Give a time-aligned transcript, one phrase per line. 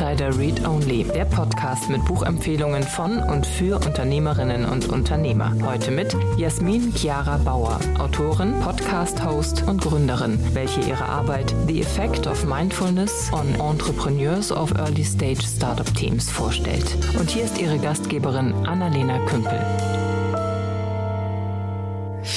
[0.00, 5.54] Insider Read Only, der Podcast mit Buchempfehlungen von und für Unternehmerinnen und Unternehmer.
[5.62, 12.46] Heute mit Jasmin Chiara Bauer, Autorin, Podcast-Host und Gründerin, welche ihre Arbeit The Effect of
[12.46, 16.96] Mindfulness on Entrepreneurs of Early Stage Startup Teams vorstellt.
[17.18, 19.60] Und hier ist ihre Gastgeberin Annalena Kümpel.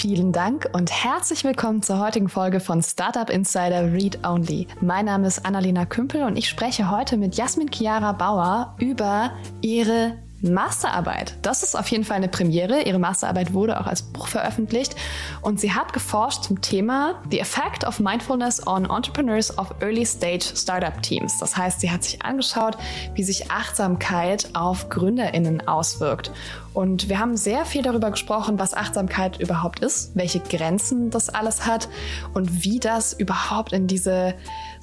[0.03, 4.67] Vielen Dank und herzlich willkommen zur heutigen Folge von Startup Insider Read Only.
[4.81, 10.17] Mein Name ist Annalena Kümpel und ich spreche heute mit Jasmin Chiara Bauer über ihre
[10.43, 11.35] Masterarbeit.
[11.41, 12.81] Das ist auf jeden Fall eine Premiere.
[12.83, 14.95] Ihre Masterarbeit wurde auch als Buch veröffentlicht
[15.41, 20.45] und sie hat geforscht zum Thema The Effect of Mindfulness on Entrepreneurs of Early Stage
[20.55, 21.39] Startup Teams.
[21.39, 22.77] Das heißt, sie hat sich angeschaut,
[23.15, 26.31] wie sich Achtsamkeit auf GründerInnen auswirkt.
[26.73, 31.67] Und wir haben sehr viel darüber gesprochen, was Achtsamkeit überhaupt ist, welche Grenzen das alles
[31.67, 31.87] hat
[32.33, 34.33] und wie das überhaupt in diese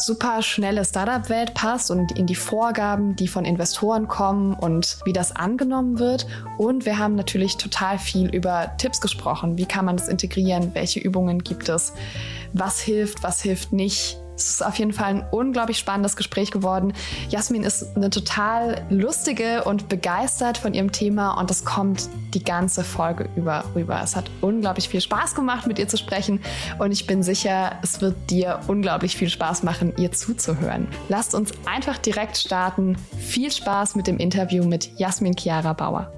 [0.00, 5.34] super schnelle Startup-Welt passt und in die Vorgaben, die von Investoren kommen und wie das
[5.34, 6.26] angenommen wird.
[6.58, 9.58] Und wir haben natürlich total viel über Tipps gesprochen.
[9.58, 10.74] Wie kann man das integrieren?
[10.74, 11.92] Welche Übungen gibt es?
[12.52, 13.22] Was hilft?
[13.22, 14.18] Was hilft nicht?
[14.40, 16.94] Es ist auf jeden Fall ein unglaublich spannendes Gespräch geworden.
[17.28, 22.82] Jasmin ist eine total lustige und begeistert von ihrem Thema und das kommt die ganze
[22.82, 24.00] Folge über rüber.
[24.02, 26.40] Es hat unglaublich viel Spaß gemacht, mit ihr zu sprechen
[26.78, 30.88] und ich bin sicher, es wird dir unglaublich viel Spaß machen, ihr zuzuhören.
[31.10, 32.96] Lasst uns einfach direkt starten.
[33.18, 36.10] Viel Spaß mit dem Interview mit Jasmin Chiara Bauer.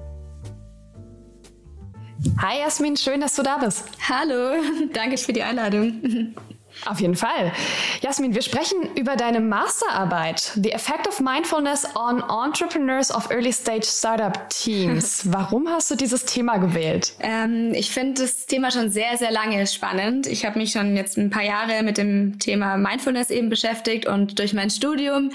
[2.37, 3.83] Hi Jasmin, schön, dass du da bist.
[4.07, 4.61] Hallo,
[4.93, 6.35] danke für die Einladung.
[6.85, 7.53] Auf jeden Fall.
[8.01, 13.85] Jasmin, wir sprechen über deine Masterarbeit, The Effect of Mindfulness on Entrepreneurs of Early Stage
[13.85, 15.21] Startup Teams.
[15.31, 17.13] Warum hast du dieses Thema gewählt?
[17.21, 20.27] Ähm, ich finde das Thema schon sehr, sehr lange spannend.
[20.27, 24.37] Ich habe mich schon jetzt ein paar Jahre mit dem Thema Mindfulness eben beschäftigt und
[24.39, 25.31] durch mein Studium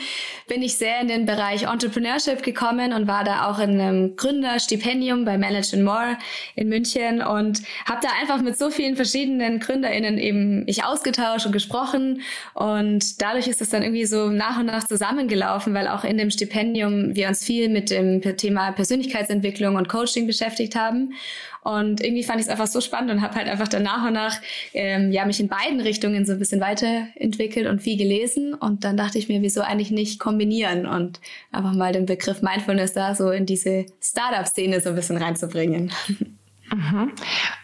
[0.49, 5.25] bin ich sehr in den Bereich Entrepreneurship gekommen und war da auch in einem Gründerstipendium
[5.25, 6.19] bei Manage More
[6.57, 11.47] in München und habe da einfach mit so vielen verschiedenen GründerInnen eben mich ausgetauscht ausgetauscht
[11.47, 12.23] und gesprochen.
[12.55, 16.31] Und dadurch ist es dann irgendwie so nach und nach zusammengelaufen, weil auch in dem
[16.31, 21.15] Stipendium wir uns viel mit dem Thema Persönlichkeitsentwicklung und Coaching beschäftigt haben.
[21.63, 24.15] Und irgendwie fand ich es einfach so spannend und habe halt einfach dann nach und
[24.15, 24.41] nach
[24.73, 28.55] ähm, ja mich in beiden Richtungen so ein bisschen weiterentwickelt und viel gelesen.
[28.55, 31.21] Und dann dachte ich mir, wieso eigentlich nicht kombinieren und
[31.53, 35.93] einfach mal den Begriff Mindfulness da so in diese Startup-Szene so ein bisschen reinzubringen.
[36.71, 37.13] Mhm.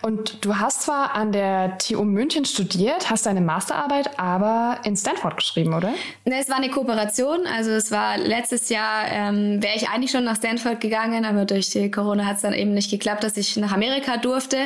[0.03, 5.37] Und du hast zwar an der TU München studiert, hast deine Masterarbeit aber in Stanford
[5.37, 5.91] geschrieben, oder?
[6.25, 7.47] Ne, es war eine Kooperation.
[7.47, 11.71] Also es war letztes Jahr, ähm, wäre ich eigentlich schon nach Stanford gegangen, aber durch
[11.71, 14.59] die Corona hat es dann eben nicht geklappt, dass ich nach Amerika durfte.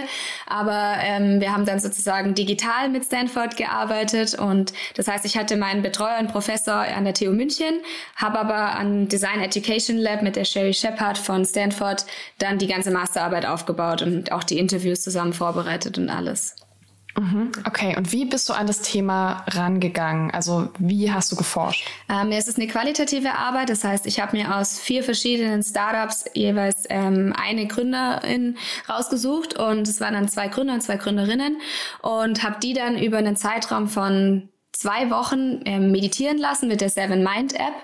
[0.46, 5.56] Aber ähm, wir haben dann sozusagen digital mit Stanford gearbeitet und das heißt, ich hatte
[5.56, 7.80] meinen Betreuer und Professor an der TU München,
[8.16, 12.06] habe aber an Design Education Lab mit der Sherry Shepard von Stanford
[12.38, 16.54] dann die ganze Masterarbeit aufgebaut und auch die Interviews zusammen vorbereitet und alles.
[17.18, 17.50] Mhm.
[17.66, 20.30] Okay, und wie bist du an das Thema rangegangen?
[20.30, 21.88] Also wie hast du geforscht?
[22.08, 26.26] Ähm, es ist eine qualitative Arbeit, das heißt, ich habe mir aus vier verschiedenen Startups
[26.34, 28.56] jeweils ähm, eine Gründerin
[28.88, 31.60] rausgesucht und es waren dann zwei Gründer und zwei Gründerinnen
[32.02, 36.88] und habe die dann über einen Zeitraum von zwei Wochen ähm, meditieren lassen mit der
[36.88, 37.74] Seven Mind App.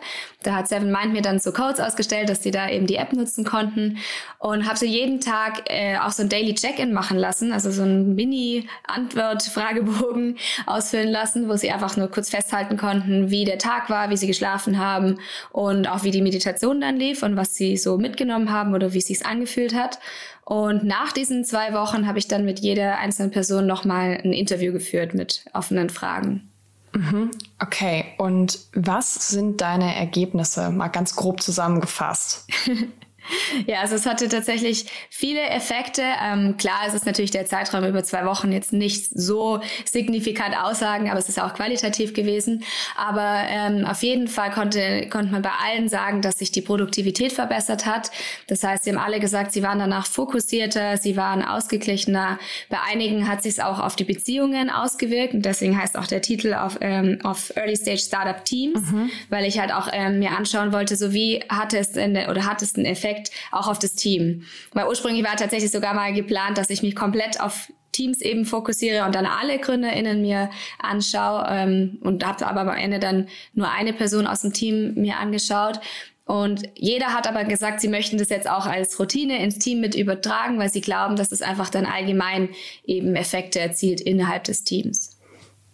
[0.44, 3.12] Da hat Seven Mind mir dann so Codes ausgestellt, dass sie da eben die App
[3.12, 3.99] nutzen konnten
[4.38, 7.82] und habe sie jeden Tag äh, auch so ein Daily Check-in machen lassen, also so
[7.82, 14.11] ein Mini-Antwort-Fragebogen ausfüllen lassen, wo sie einfach nur kurz festhalten konnten, wie der Tag war,
[14.11, 15.19] wie sie geschlafen haben
[15.50, 18.99] und auch wie die Meditation dann lief und was sie so mitgenommen haben oder wie
[18.99, 19.99] es sich angefühlt hat.
[20.44, 24.72] Und nach diesen zwei Wochen habe ich dann mit jeder einzelnen Person nochmal ein Interview
[24.72, 26.53] geführt mit offenen Fragen.
[26.94, 27.31] Mhm.
[27.59, 30.70] Okay, und was sind deine Ergebnisse?
[30.70, 32.46] Mal ganz grob zusammengefasst.
[33.67, 36.03] Ja, also es hatte tatsächlich viele Effekte.
[36.23, 41.11] Ähm, klar, es ist natürlich der Zeitraum über zwei Wochen jetzt nicht so signifikant aussagen,
[41.11, 42.65] aber es ist auch qualitativ gewesen.
[42.97, 47.32] Aber ähm, auf jeden Fall konnte, konnte man bei allen sagen, dass sich die Produktivität
[47.32, 48.11] verbessert hat.
[48.49, 52.38] Das heißt, sie haben alle gesagt, sie waren danach fokussierter, sie waren ausgeglichener.
[52.69, 56.23] Bei einigen hat sich es auch auf die Beziehungen ausgewirkt und deswegen heißt auch der
[56.23, 59.11] Titel auf, ähm, auf Early Stage Startup Teams, mhm.
[59.29, 62.47] weil ich halt auch ähm, mir anschauen wollte, so wie hatte es in der, oder
[62.47, 64.44] hat es einen Effekt Effekt auch auf das Team.
[64.72, 69.05] Weil ursprünglich war tatsächlich sogar mal geplant, dass ich mich komplett auf Teams eben fokussiere
[69.05, 70.50] und dann alle GründerInnen mir
[70.81, 75.19] anschaue ähm, und habe aber am Ende dann nur eine Person aus dem Team mir
[75.19, 75.81] angeschaut.
[76.26, 79.94] Und jeder hat aber gesagt, sie möchten das jetzt auch als Routine ins Team mit
[79.94, 82.49] übertragen, weil sie glauben, dass es einfach dann allgemein
[82.84, 85.13] eben Effekte erzielt innerhalb des Teams.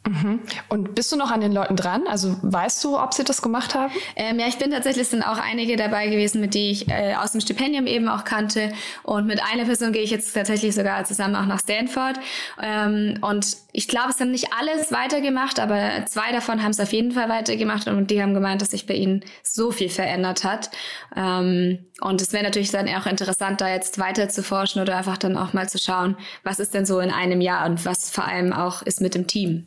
[0.09, 0.41] Mhm.
[0.69, 2.07] Und bist du noch an den Leuten dran?
[2.09, 3.93] Also weißt du, ob sie das gemacht haben?
[4.17, 7.33] Ähm, ja, ich bin tatsächlich, sind auch einige dabei gewesen, mit die ich äh, aus
[7.33, 8.73] dem Stipendium eben auch kannte.
[9.03, 12.19] Und mit einer Person gehe ich jetzt tatsächlich sogar zusammen auch nach Stanford.
[12.63, 16.93] Ähm, und ich glaube, es haben nicht alles weitergemacht, aber zwei davon haben es auf
[16.93, 20.71] jeden Fall weitergemacht und die haben gemeint, dass sich bei ihnen so viel verändert hat.
[21.15, 25.19] Ähm, und es wäre natürlich dann auch interessant, da jetzt weiter zu forschen oder einfach
[25.19, 28.25] dann auch mal zu schauen, was ist denn so in einem Jahr und was vor
[28.25, 29.67] allem auch ist mit dem Team.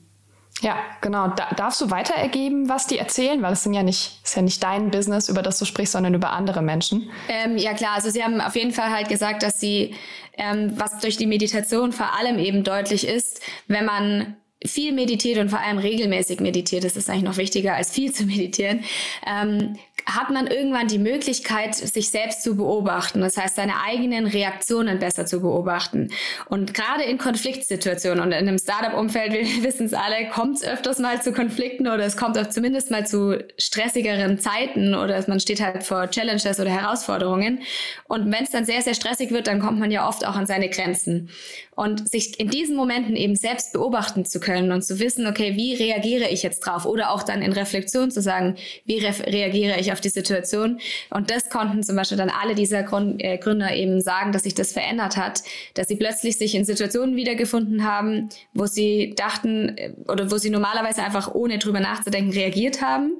[0.64, 1.28] Ja, genau.
[1.28, 3.42] Da, darfst du weiter ergeben, was die erzählen?
[3.42, 6.14] Weil es sind ja nicht, ist ja nicht dein Business, über das du sprichst, sondern
[6.14, 7.10] über andere Menschen.
[7.28, 7.96] Ähm, ja, klar.
[7.96, 9.94] Also sie haben auf jeden Fall halt gesagt, dass sie,
[10.38, 15.50] ähm, was durch die Meditation vor allem eben deutlich ist, wenn man viel meditiert und
[15.50, 18.84] vor allem regelmäßig meditiert, das ist eigentlich noch wichtiger als viel zu meditieren,
[19.26, 23.22] ähm, hat man irgendwann die Möglichkeit, sich selbst zu beobachten.
[23.22, 26.10] Das heißt, seine eigenen Reaktionen besser zu beobachten.
[26.50, 31.00] Und gerade in Konfliktsituationen und in einem Startup-Umfeld, wir wissen es alle, kommt es öfters
[31.00, 35.62] mal zu Konflikten oder es kommt auch zumindest mal zu stressigeren Zeiten oder man steht
[35.62, 37.60] halt vor Challenges oder Herausforderungen.
[38.08, 40.46] Und wenn es dann sehr, sehr stressig wird, dann kommt man ja oft auch an
[40.46, 41.30] seine Grenzen.
[41.76, 45.76] Und sich in diesen Momenten eben selbst beobachten zu können und zu wissen, okay, wie
[45.76, 46.86] reagiere ich jetzt drauf?
[46.86, 48.56] Oder auch dann in Reflexion zu sagen,
[48.86, 50.80] wie re reagiere ich auf die Situation?
[51.10, 54.56] Und das konnten zum Beispiel dann alle dieser Grund äh, Gründer eben sagen, dass sich
[54.56, 59.94] das verändert hat, dass sie plötzlich sich in Situationen wiedergefunden haben, wo sie dachten äh,
[60.08, 63.14] oder wo sie normalerweise einfach ohne drüber nachzudenken reagiert haben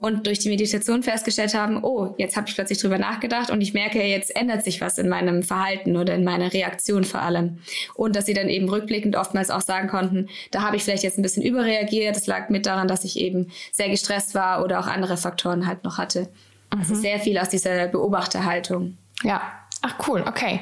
[0.00, 3.74] und durch die Meditation festgestellt haben, oh, jetzt habe ich plötzlich drüber nachgedacht und ich
[3.74, 7.58] merke, jetzt ändert sich was in meinem Verhalten oder in meiner Reaktion vor allem.
[7.94, 11.18] Und dass sie dann eben rückblickend oftmals auch sagen konnten, da habe ich vielleicht jetzt
[11.18, 14.86] ein bisschen überreagiert, das lag mit daran, dass ich eben sehr gestresst war oder auch
[14.86, 16.28] andere Faktoren halt noch hatte.
[16.70, 17.00] Also mhm.
[17.00, 18.96] sehr viel aus dieser Beobachterhaltung.
[19.24, 19.42] Ja,
[19.80, 20.60] Ach cool, okay.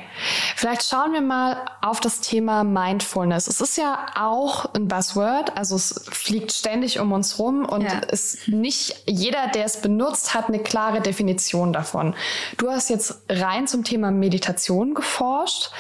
[0.57, 3.47] Vielleicht schauen wir mal auf das Thema Mindfulness.
[3.47, 8.03] Es ist ja auch ein Buzzword, also es fliegt ständig um uns rum und ja.
[8.09, 12.15] es nicht jeder, der es benutzt, hat eine klare Definition davon.
[12.59, 15.71] Du hast jetzt rein zum Thema Meditation geforscht.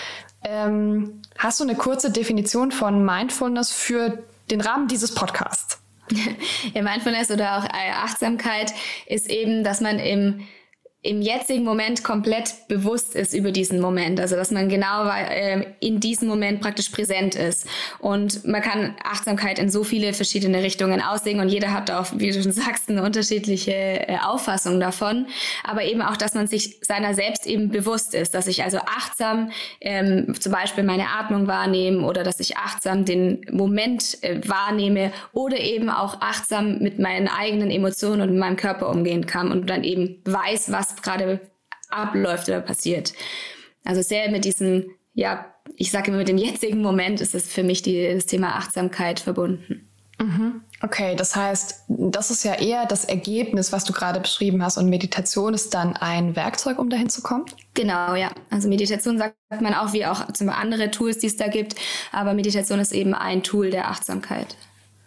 [0.42, 5.78] Ähm, hast du eine kurze Definition von Mindfulness für den Rahmen dieses Podcasts?
[6.72, 7.68] Ja, Mindfulness oder auch
[8.04, 8.72] Achtsamkeit
[9.06, 10.46] ist eben, dass man im
[11.06, 14.20] im jetzigen Moment komplett bewusst ist über diesen Moment.
[14.20, 17.66] Also dass man genau äh, in diesem Moment praktisch präsent ist.
[17.98, 22.30] Und man kann Achtsamkeit in so viele verschiedene Richtungen auslegen und jeder hat auch, wie
[22.30, 25.26] du schon sagst, eine unterschiedliche äh, Auffassung davon.
[25.62, 29.50] Aber eben auch, dass man sich seiner selbst eben bewusst ist, dass ich also achtsam
[29.80, 35.58] ähm, zum Beispiel meine Atmung wahrnehme oder dass ich achtsam den Moment äh, wahrnehme oder
[35.58, 39.84] eben auch achtsam mit meinen eigenen Emotionen und mit meinem Körper umgehen kann und dann
[39.84, 41.40] eben weiß, was gerade
[41.90, 43.12] abläuft oder passiert.
[43.84, 45.46] Also sehr mit diesem, ja,
[45.76, 49.20] ich sage immer mit dem jetzigen Moment ist es für mich die, das Thema Achtsamkeit
[49.20, 49.88] verbunden.
[50.18, 50.62] Mhm.
[50.82, 54.78] Okay, das heißt, das ist ja eher das Ergebnis, was du gerade beschrieben hast.
[54.78, 57.44] Und Meditation ist dann ein Werkzeug, um dahin zu kommen?
[57.74, 58.30] Genau, ja.
[58.50, 61.76] Also Meditation sagt man auch, wie auch zum andere Tools, die es da gibt.
[62.12, 64.56] Aber Meditation ist eben ein Tool der Achtsamkeit.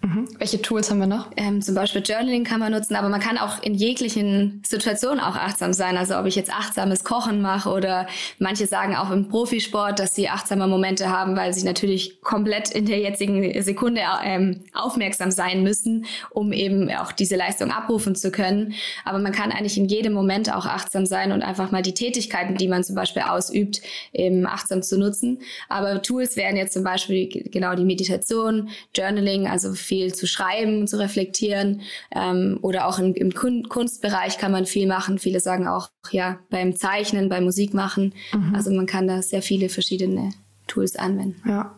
[0.01, 0.29] Mhm.
[0.37, 1.29] Welche Tools haben wir noch?
[1.35, 5.35] Ähm, zum Beispiel Journaling kann man nutzen, aber man kann auch in jeglichen Situationen auch
[5.35, 5.97] achtsam sein.
[5.97, 10.29] Also ob ich jetzt achtsames Kochen mache oder manche sagen auch im Profisport, dass sie
[10.29, 16.05] achtsame Momente haben, weil sie natürlich komplett in der jetzigen Sekunde ähm, aufmerksam sein müssen,
[16.29, 18.75] um eben auch diese Leistung abrufen zu können.
[19.03, 22.55] Aber man kann eigentlich in jedem Moment auch achtsam sein und einfach mal die Tätigkeiten,
[22.55, 23.81] die man zum Beispiel ausübt,
[24.13, 25.39] eben achtsam zu nutzen.
[25.67, 30.99] Aber Tools wären jetzt zum Beispiel genau die Meditation, Journaling, also viel zu schreiben, zu
[30.99, 31.81] reflektieren.
[32.15, 35.17] Ähm, oder auch im, im Kunstbereich kann man viel machen.
[35.17, 38.13] Viele sagen auch, ja, beim Zeichnen, beim Musikmachen.
[38.31, 38.55] Mhm.
[38.55, 40.31] Also man kann da sehr viele verschiedene
[40.67, 41.41] Tools anwenden.
[41.47, 41.75] Ja.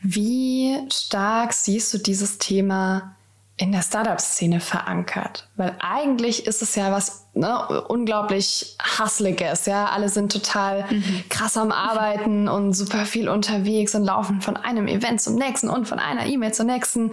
[0.00, 3.14] Wie stark siehst du dieses Thema
[3.60, 5.46] in der Startup-Szene verankert.
[5.56, 9.66] Weil eigentlich ist es ja was ne, unglaublich Hassliges.
[9.66, 11.24] Ja, alle sind total mhm.
[11.28, 15.86] krass am Arbeiten und super viel unterwegs und laufen von einem Event zum nächsten und
[15.86, 17.12] von einer E-Mail zur nächsten.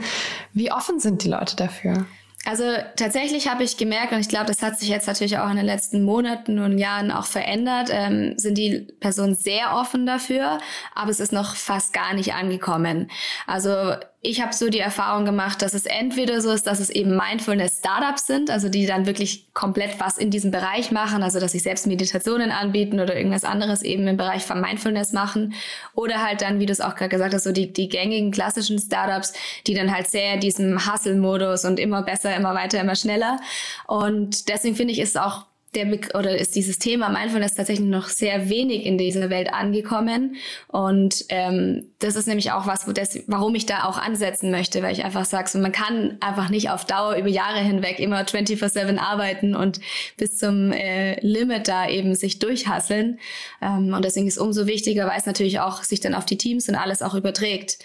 [0.54, 2.06] Wie offen sind die Leute dafür?
[2.46, 2.63] Also
[2.96, 5.66] tatsächlich habe ich gemerkt, und ich glaube, das hat sich jetzt natürlich auch in den
[5.66, 10.60] letzten Monaten und Jahren auch verändert, ähm, sind die Personen sehr offen dafür,
[10.96, 13.12] aber es ist noch fast gar nicht angekommen.
[13.48, 17.16] Also ich habe so die Erfahrung gemacht, dass es entweder so ist, dass es eben
[17.16, 21.60] Mindfulness-Startups sind, also die dann wirklich komplett was in diesem Bereich machen, also dass sie
[21.60, 25.54] selbst Meditationen anbieten oder irgendwas anderes eben im Bereich von Mindfulness machen.
[25.94, 28.80] Oder halt dann, wie du es auch gerade gesagt hast, so die, die gängigen klassischen
[28.80, 29.34] Startups,
[29.68, 33.40] die dann halt sehr diesem Hustle-Modus und immer besser, immer weiter, immer schneller.
[33.86, 35.46] Und deswegen finde ich, ist es auch
[35.76, 40.36] der oder ist dieses Thema Mindfulness tatsächlich noch sehr wenig in dieser Welt angekommen.
[40.68, 44.82] Und ähm, das ist nämlich auch was, wo das, warum ich da auch ansetzen möchte,
[44.82, 48.22] weil ich einfach sage, so, man kann einfach nicht auf Dauer über Jahre hinweg immer
[48.22, 49.82] 24-7 arbeiten und
[50.16, 53.20] bis zum äh, Limit da eben sich durchhasseln.
[53.62, 56.38] Ähm, und deswegen ist es umso wichtiger, weil es natürlich auch sich dann auf die
[56.38, 57.80] Teams und alles auch überträgt.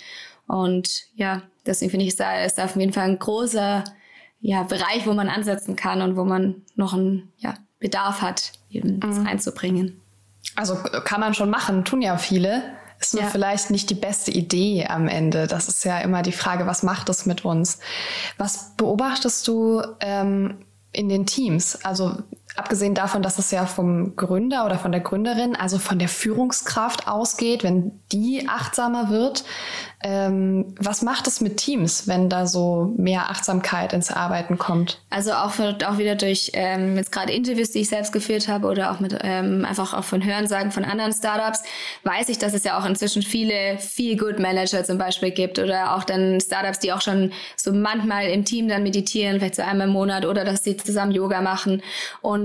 [0.46, 3.84] Und ja, deswegen finde ich, es ist auf jeden Fall ein großer
[4.40, 9.00] ja, Bereich, wo man ansetzen kann und wo man noch ein ja, Bedarf hat, eben
[9.00, 9.26] das mhm.
[9.26, 10.00] reinzubringen.
[10.54, 12.62] Also kann man schon machen, tun ja viele.
[13.00, 13.28] Ist nur ja.
[13.30, 15.48] vielleicht nicht die beste Idee am Ende.
[15.48, 17.80] Das ist ja immer die Frage, was macht es mit uns?
[18.38, 20.58] Was beobachtest du ähm,
[20.92, 21.84] in den Teams?
[21.84, 22.18] Also
[22.56, 27.08] abgesehen davon, dass es ja vom Gründer oder von der Gründerin, also von der Führungskraft
[27.08, 29.44] ausgeht, wenn die achtsamer wird,
[30.04, 35.00] ähm, was macht es mit Teams, wenn da so mehr Achtsamkeit ins Arbeiten kommt?
[35.10, 38.90] Also auch, auch wieder durch ähm, jetzt gerade Interviews, die ich selbst geführt habe oder
[38.90, 41.62] auch mit ähm, einfach auch von Hörensagen von anderen Startups,
[42.02, 45.94] weiß ich, dass es ja auch inzwischen viele Feel Good Manager zum Beispiel gibt oder
[45.94, 49.86] auch dann Startups, die auch schon so manchmal im Team dann meditieren, vielleicht so einmal
[49.86, 51.80] im Monat oder dass sie zusammen Yoga machen
[52.22, 52.41] und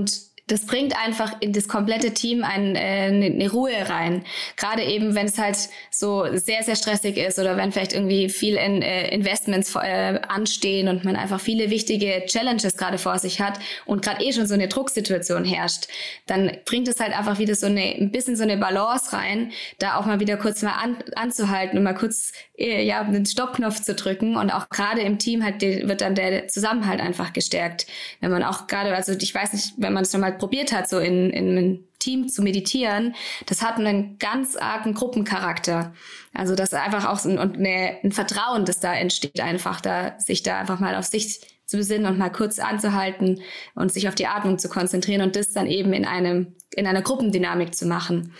[0.48, 2.78] das bringt einfach in das komplette Team ein, äh,
[3.08, 4.24] eine Ruhe rein.
[4.56, 5.56] Gerade eben, wenn es halt
[5.90, 10.88] so sehr, sehr stressig ist oder wenn vielleicht irgendwie viel in, äh, Investments äh, anstehen
[10.88, 14.54] und man einfach viele wichtige Challenges gerade vor sich hat und gerade eh schon so
[14.54, 15.88] eine Drucksituation herrscht,
[16.26, 19.96] dann bringt es halt einfach wieder so eine, ein bisschen so eine Balance rein, da
[19.96, 24.36] auch mal wieder kurz mal an, anzuhalten und mal kurz ja, den Stoppknopf zu drücken
[24.36, 27.86] und auch gerade im Team halt wird dann der Zusammenhalt einfach gestärkt.
[28.20, 30.88] Wenn man auch gerade, also ich weiß nicht, wenn man es schon mal probiert hat,
[30.88, 33.14] so in, in einem Team zu meditieren,
[33.46, 35.94] das hat einen ganz argen Gruppencharakter.
[36.34, 40.42] Also das einfach auch so ein, eine, ein Vertrauen, das da entsteht, einfach da sich
[40.42, 43.40] da einfach mal auf sich zu besinnen und mal kurz anzuhalten
[43.74, 47.02] und sich auf die Atmung zu konzentrieren und das dann eben in einem in einer
[47.02, 48.32] Gruppendynamik zu machen.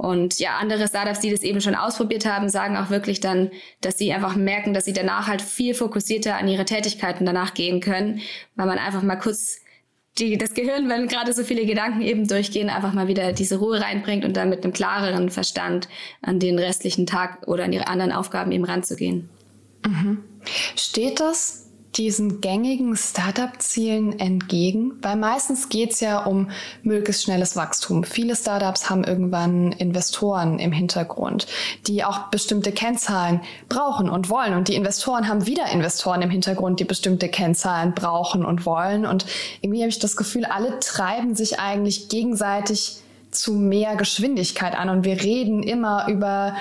[0.00, 3.50] Und ja, andere Startups, die das eben schon ausprobiert haben, sagen auch wirklich dann,
[3.82, 7.82] dass sie einfach merken, dass sie danach halt viel fokussierter an ihre Tätigkeiten danach gehen
[7.82, 8.22] können,
[8.56, 9.58] weil man einfach mal kurz
[10.18, 13.78] die, das Gehirn, wenn gerade so viele Gedanken eben durchgehen, einfach mal wieder diese Ruhe
[13.78, 15.86] reinbringt und dann mit einem klareren Verstand
[16.22, 19.28] an den restlichen Tag oder an ihre anderen Aufgaben eben ranzugehen.
[19.86, 20.24] Mhm.
[20.76, 21.66] Steht das
[21.96, 24.92] diesen gängigen Startup-Zielen entgegen?
[25.02, 26.50] Weil meistens geht es ja um
[26.82, 28.04] möglichst schnelles Wachstum.
[28.04, 31.46] Viele Startups haben irgendwann Investoren im Hintergrund,
[31.86, 34.54] die auch bestimmte Kennzahlen brauchen und wollen.
[34.54, 39.06] Und die Investoren haben wieder Investoren im Hintergrund, die bestimmte Kennzahlen brauchen und wollen.
[39.06, 39.26] Und
[39.60, 45.04] irgendwie habe ich das Gefühl, alle treiben sich eigentlich gegenseitig zu mehr Geschwindigkeit an und
[45.04, 46.56] wir reden immer über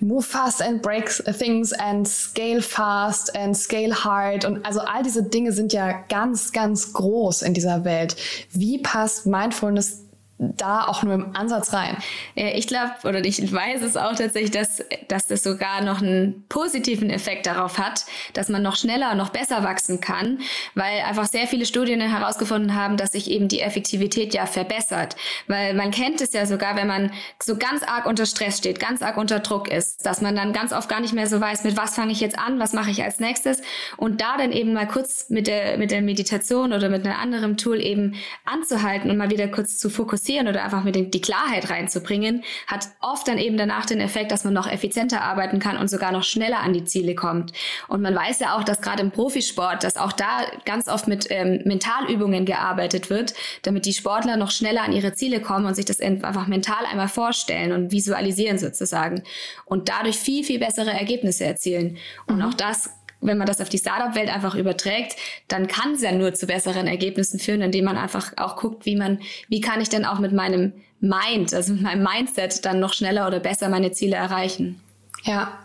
[0.00, 5.22] move fast and break things and scale fast and scale hard und also all diese
[5.22, 8.16] Dinge sind ja ganz, ganz groß in dieser Welt.
[8.50, 10.03] Wie passt Mindfulness
[10.38, 11.96] da auch nur im Ansatz rein.
[12.34, 17.08] Ich glaube, oder ich weiß es auch tatsächlich, dass, dass das sogar noch einen positiven
[17.08, 20.40] Effekt darauf hat, dass man noch schneller, noch besser wachsen kann,
[20.74, 25.14] weil einfach sehr viele Studien herausgefunden haben, dass sich eben die Effektivität ja verbessert.
[25.46, 29.02] Weil man kennt es ja sogar, wenn man so ganz arg unter Stress steht, ganz
[29.02, 31.76] arg unter Druck ist, dass man dann ganz oft gar nicht mehr so weiß, mit
[31.76, 33.62] was fange ich jetzt an, was mache ich als nächstes
[33.96, 37.56] und da dann eben mal kurz mit der, mit der Meditation oder mit einem anderen
[37.56, 41.70] Tool eben anzuhalten und mal wieder kurz zu fokussieren fokussieren oder einfach mit die Klarheit
[41.70, 45.88] reinzubringen, hat oft dann eben danach den Effekt, dass man noch effizienter arbeiten kann und
[45.88, 47.52] sogar noch schneller an die Ziele kommt.
[47.88, 51.26] Und man weiß ja auch, dass gerade im Profisport, dass auch da ganz oft mit
[51.30, 55.84] ähm, Mentalübungen gearbeitet wird, damit die Sportler noch schneller an ihre Ziele kommen und sich
[55.84, 59.22] das einfach mental einmal vorstellen und visualisieren sozusagen
[59.64, 61.98] und dadurch viel, viel bessere Ergebnisse erzielen.
[62.26, 62.42] Und mhm.
[62.42, 62.90] auch das
[63.24, 65.16] wenn man das auf die Startup-Welt einfach überträgt,
[65.48, 68.96] dann kann es ja nur zu besseren Ergebnissen führen, indem man einfach auch guckt, wie
[68.96, 72.92] man, wie kann ich denn auch mit meinem Mind, also mit meinem Mindset dann noch
[72.92, 74.80] schneller oder besser meine Ziele erreichen.
[75.24, 75.58] Ja,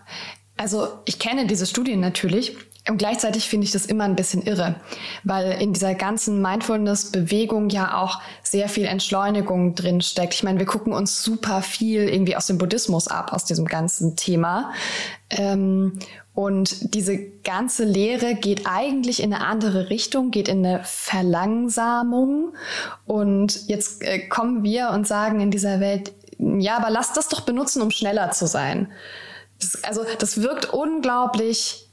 [0.57, 2.55] also ich kenne diese Studien natürlich
[2.87, 4.75] und gleichzeitig finde ich das immer ein bisschen irre,
[5.23, 10.33] weil in dieser ganzen Mindfulness-Bewegung ja auch sehr viel Entschleunigung drin steckt.
[10.33, 14.15] Ich meine, wir gucken uns super viel irgendwie aus dem Buddhismus ab, aus diesem ganzen
[14.15, 14.73] Thema.
[15.29, 15.99] Ähm,
[16.39, 22.53] und diese ganze Lehre geht eigentlich in eine andere Richtung, geht in eine Verlangsamung.
[23.05, 27.41] Und jetzt äh, kommen wir und sagen in dieser Welt, ja, aber lass das doch
[27.41, 28.89] benutzen, um schneller zu sein.
[29.59, 31.89] Das, also das wirkt unglaublich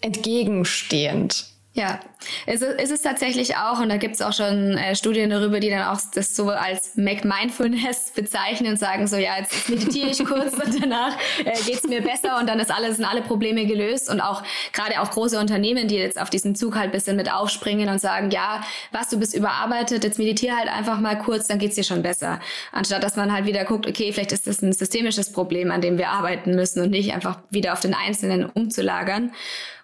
[0.00, 1.46] entgegenstehend.
[1.74, 2.00] Ja,
[2.44, 5.58] es ist, es ist tatsächlich auch, und da gibt es auch schon äh, Studien darüber,
[5.58, 10.10] die dann auch das so als Mac Mindfulness bezeichnen und sagen so, ja, jetzt meditiere
[10.10, 13.64] ich kurz und danach äh, geht mir besser und dann ist alles, sind alle Probleme
[13.64, 14.42] gelöst und auch
[14.74, 18.30] gerade auch große Unternehmen, die jetzt auf diesen Zug halt bisschen mit aufspringen und sagen,
[18.30, 22.02] ja, was, du bist überarbeitet, jetzt meditiere halt einfach mal kurz, dann geht's dir schon
[22.02, 22.38] besser.
[22.72, 25.96] Anstatt, dass man halt wieder guckt, okay, vielleicht ist das ein systemisches Problem, an dem
[25.96, 29.32] wir arbeiten müssen und nicht einfach wieder auf den Einzelnen umzulagern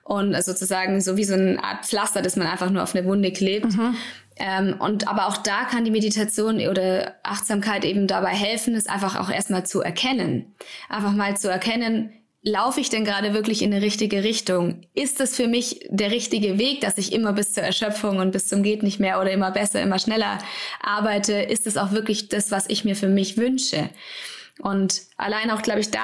[0.08, 3.30] und sozusagen so wie so eine Art Pflaster, das man einfach nur auf eine Wunde
[3.30, 3.76] klebt.
[3.76, 3.94] Mhm.
[4.36, 9.20] Ähm, und aber auch da kann die Meditation oder Achtsamkeit eben dabei helfen, es einfach
[9.20, 10.54] auch erstmal zu erkennen.
[10.88, 12.10] Einfach mal zu erkennen,
[12.42, 14.80] laufe ich denn gerade wirklich in eine richtige Richtung?
[14.94, 18.46] Ist das für mich der richtige Weg, dass ich immer bis zur Erschöpfung und bis
[18.46, 20.38] zum geht nicht mehr oder immer besser, immer schneller
[20.80, 21.34] arbeite?
[21.34, 23.90] Ist es auch wirklich das, was ich mir für mich wünsche?
[24.58, 26.00] Und allein auch, glaube ich, da,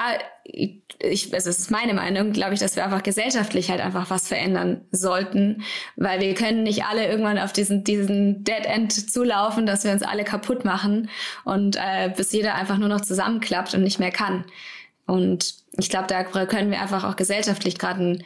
[0.47, 4.27] ich, also es ist meine Meinung, glaube ich, dass wir einfach gesellschaftlich halt einfach was
[4.27, 5.63] verändern sollten,
[5.95, 10.03] weil wir können nicht alle irgendwann auf diesen, diesen Dead End zulaufen, dass wir uns
[10.03, 11.09] alle kaputt machen
[11.43, 14.45] und äh, bis jeder einfach nur noch zusammenklappt und nicht mehr kann.
[15.07, 18.23] Und ich glaube, da können wir einfach auch gesellschaftlich gerade ein,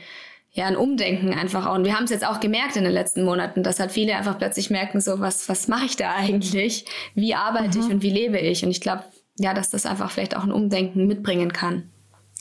[0.52, 1.76] ja, ein Umdenken einfach auch.
[1.76, 4.38] Und wir haben es jetzt auch gemerkt in den letzten Monaten, dass halt viele einfach
[4.38, 6.86] plötzlich merken, so, was, was mache ich da eigentlich?
[7.16, 7.86] Wie arbeite mhm.
[7.86, 8.64] ich und wie lebe ich?
[8.64, 9.04] Und ich glaube,
[9.38, 11.90] ja, dass das einfach vielleicht auch ein Umdenken mitbringen kann.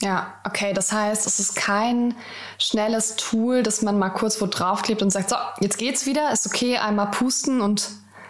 [0.01, 0.73] Ja, okay.
[0.73, 2.15] Das heißt, es ist kein
[2.57, 6.45] schnelles Tool, das man mal kurz wo draufklebt und sagt, so, jetzt geht's wieder, ist
[6.45, 7.89] okay, einmal pusten und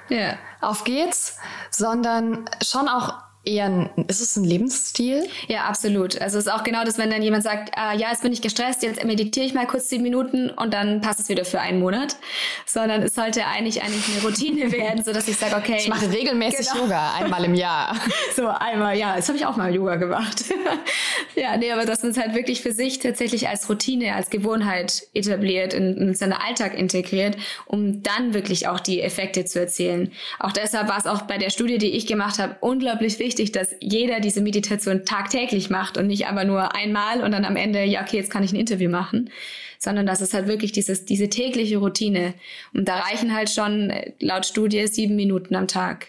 [0.09, 0.33] ja.
[0.61, 1.37] auf geht's,
[1.69, 3.13] sondern schon auch
[3.45, 5.27] eher ein, ist es ein Lebensstil?
[5.47, 6.21] Ja, absolut.
[6.21, 8.41] Also es ist auch genau das, wenn dann jemand sagt, ah, ja, jetzt bin ich
[8.41, 11.79] gestresst, jetzt meditiere ich mal kurz zehn Minuten und dann passt es wieder für einen
[11.79, 12.17] Monat.
[12.65, 15.77] Sondern es sollte eigentlich eigentlich eine Routine werden, so dass ich sage, okay.
[15.79, 16.83] Ich mache regelmäßig genau.
[16.83, 17.95] Yoga, einmal im Jahr.
[18.35, 20.43] so, einmal, ja, jetzt habe ich auch mal Yoga gemacht.
[21.35, 25.07] ja, nee, aber dass man es halt wirklich für sich tatsächlich als Routine, als Gewohnheit
[25.13, 30.11] etabliert, in, in seinen Alltag integriert, um dann wirklich auch die Effekte zu erzielen.
[30.39, 33.51] Auch deshalb war es auch bei der Studie, die ich gemacht habe, unglaublich wichtig, wichtig,
[33.51, 37.83] dass jeder diese Meditation tagtäglich macht und nicht aber nur einmal und dann am Ende,
[37.83, 39.29] ja, okay, jetzt kann ich ein Interview machen,
[39.77, 42.33] sondern dass es halt wirklich dieses, diese tägliche Routine.
[42.73, 46.07] Und da reichen halt schon äh, laut Studie sieben Minuten am Tag.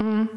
[0.00, 0.28] Mhm.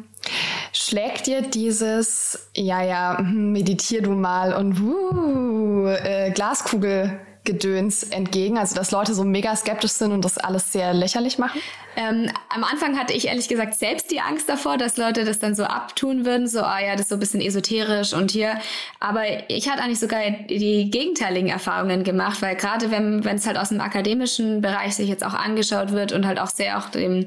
[0.72, 8.58] Schlägt dir dieses, ja, ja, hm, meditier du mal und uh, äh, Glaskugel Gedöns entgegen?
[8.58, 11.62] Also, dass Leute so mega skeptisch sind und das alles sehr lächerlich machen?
[11.96, 15.54] Ähm, am Anfang hatte ich ehrlich gesagt selbst die Angst davor, dass Leute das dann
[15.54, 18.60] so abtun würden, so, ah ja, das ist so ein bisschen esoterisch und hier.
[19.00, 23.70] Aber ich hatte eigentlich sogar die gegenteiligen Erfahrungen gemacht, weil gerade wenn es halt aus
[23.70, 27.24] dem akademischen Bereich sich jetzt auch angeschaut wird und halt auch sehr auch dem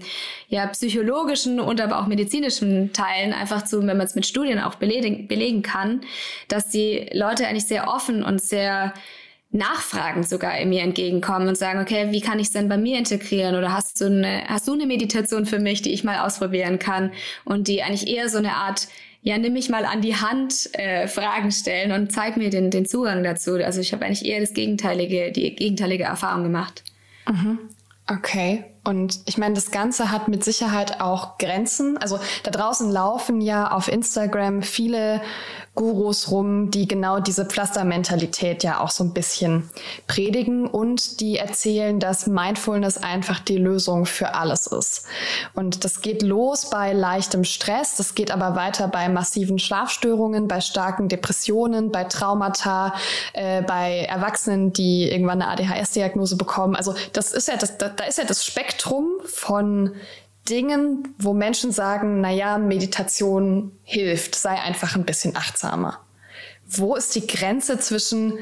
[0.49, 4.75] ja, psychologischen und aber auch medizinischen Teilen einfach zu, wenn man es mit Studien auch
[4.75, 6.01] belegen, belegen kann,
[6.47, 8.93] dass die Leute eigentlich sehr offen und sehr
[9.51, 13.55] Nachfragen sogar mir entgegenkommen und sagen, okay, wie kann ich es denn bei mir integrieren?
[13.55, 17.11] Oder hast du eine, hast du eine Meditation für mich, die ich mal ausprobieren kann
[17.43, 18.87] und die eigentlich eher so eine Art
[19.23, 22.87] ja, nimm mich mal an die Hand, äh, Fragen stellen und zeig mir den, den
[22.87, 23.53] Zugang dazu.
[23.53, 26.83] Also ich habe eigentlich eher das gegenteilige, die gegenteilige Erfahrung gemacht.
[27.29, 27.59] Mhm.
[28.07, 28.70] Okay.
[28.83, 31.97] Und ich meine, das Ganze hat mit Sicherheit auch Grenzen.
[31.99, 35.21] Also da draußen laufen ja auf Instagram viele
[35.73, 39.69] Gurus rum, die genau diese Pflastermentalität ja auch so ein bisschen
[40.05, 45.05] predigen und die erzählen, dass Mindfulness einfach die Lösung für alles ist.
[45.53, 50.59] Und das geht los bei leichtem Stress, das geht aber weiter bei massiven Schlafstörungen, bei
[50.59, 52.93] starken Depressionen, bei Traumata,
[53.31, 56.75] äh, bei Erwachsenen, die irgendwann eine ADHS-Diagnose bekommen.
[56.75, 59.95] Also das ist ja das, da, da ist ja das Spektrum von
[60.49, 65.99] Dingen, wo Menschen sagen, naja, Meditation hilft, sei einfach ein bisschen achtsamer.
[66.65, 68.39] Wo ist die Grenze zwischen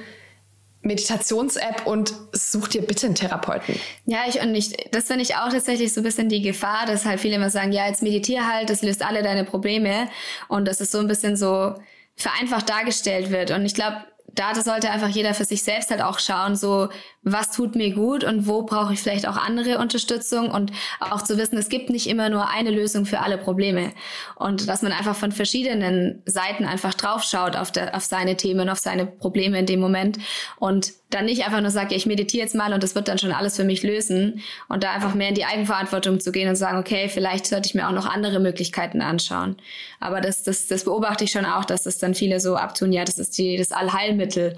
[0.82, 3.76] Meditations-App und such dir bitte einen Therapeuten.
[4.06, 7.04] Ja, ich und ich, das finde ich auch tatsächlich so ein bisschen die Gefahr, dass
[7.04, 10.08] halt viele immer sagen, ja, jetzt meditier halt, das löst alle deine Probleme
[10.48, 11.76] und dass es so ein bisschen so
[12.16, 13.52] vereinfacht dargestellt wird.
[13.52, 13.98] Und ich glaube,
[14.36, 16.88] da sollte einfach jeder für sich selbst halt auch schauen, so
[17.22, 21.38] was tut mir gut und wo brauche ich vielleicht auch andere Unterstützung und auch zu
[21.38, 23.92] wissen, es gibt nicht immer nur eine Lösung für alle Probleme
[24.36, 28.80] und dass man einfach von verschiedenen Seiten einfach draufschaut auf, der, auf seine Themen, auf
[28.80, 30.18] seine Probleme in dem Moment
[30.58, 33.34] und dann nicht einfach nur sagt, ich meditiere jetzt mal und das wird dann schon
[33.34, 36.78] alles für mich lösen und da einfach mehr in die Eigenverantwortung zu gehen und sagen,
[36.78, 39.58] okay, vielleicht sollte ich mir auch noch andere Möglichkeiten anschauen.
[40.00, 43.04] Aber das, das, das beobachte ich schon auch, dass das dann viele so abtun, ja,
[43.04, 44.56] das ist die, das Allheilmittel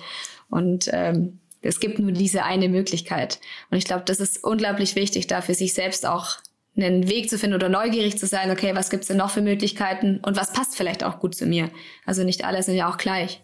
[0.50, 3.40] und ähm, es gibt nur diese eine Möglichkeit.
[3.70, 6.38] Und ich glaube, das ist unglaublich wichtig, da für sich selbst auch
[6.76, 10.20] einen Weg zu finden oder neugierig zu sein, okay, was gibt's denn noch für Möglichkeiten
[10.26, 11.70] und was passt vielleicht auch gut zu mir.
[12.06, 13.42] Also nicht alle sind ja auch gleich.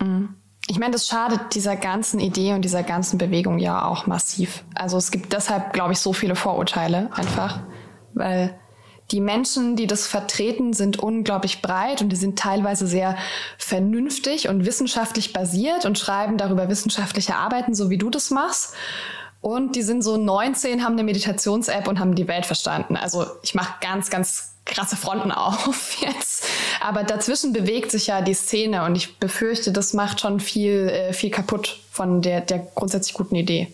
[0.00, 0.34] Mhm.
[0.66, 4.64] Ich meine, das schadet dieser ganzen Idee und dieser ganzen Bewegung ja auch massiv.
[4.74, 7.60] Also es gibt deshalb, glaube ich, so viele Vorurteile einfach,
[8.14, 8.58] weil
[9.10, 13.16] die Menschen, die das vertreten, sind unglaublich breit und die sind teilweise sehr
[13.58, 18.74] vernünftig und wissenschaftlich basiert und schreiben darüber wissenschaftliche Arbeiten, so wie du das machst.
[19.40, 22.96] Und die sind so 19, haben eine Meditations-App und haben die Welt verstanden.
[22.96, 26.46] Also ich mache ganz, ganz krasse Fronten auf jetzt.
[26.80, 31.12] Aber dazwischen bewegt sich ja die Szene und ich befürchte, das macht schon viel, äh,
[31.12, 33.72] viel kaputt von der, der grundsätzlich guten Idee.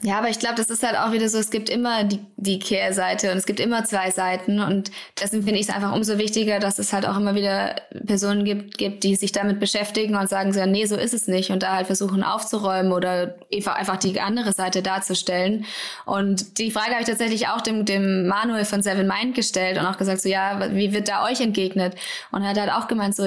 [0.00, 2.60] Ja, aber ich glaube, das ist halt auch wieder so, es gibt immer die, die
[2.60, 6.60] Kehrseite und es gibt immer zwei Seiten und deswegen finde ich es einfach umso wichtiger,
[6.60, 7.74] dass es halt auch immer wieder
[8.06, 11.50] Personen gibt, gibt, die sich damit beschäftigen und sagen so, nee, so ist es nicht
[11.50, 15.64] und da halt versuchen aufzuräumen oder einfach die andere Seite darzustellen.
[16.06, 19.86] Und die Frage habe ich tatsächlich auch dem, dem Manuel von Seven Mind gestellt und
[19.86, 21.96] auch gesagt so, ja, wie wird da euch entgegnet?
[22.30, 23.26] Und er hat halt auch gemeint so,